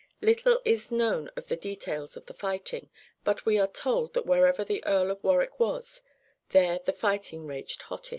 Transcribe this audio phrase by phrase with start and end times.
[0.19, 2.89] Little is known of the details of the fighting,
[3.23, 6.01] but we are told that wherever the Earl of Warwick was,
[6.49, 8.09] there the fight raged hottest.